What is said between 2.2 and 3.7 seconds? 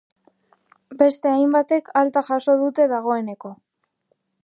jaso dute dagoeneko.